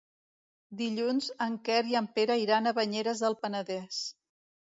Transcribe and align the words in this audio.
Dilluns 0.77 1.27
en 1.47 1.57
Quer 1.67 1.83
i 1.91 1.99
en 2.01 2.09
Pere 2.17 2.39
iran 2.45 2.69
a 2.71 2.75
Banyeres 2.79 3.23
del 3.27 3.39
Penedès. 3.45 4.03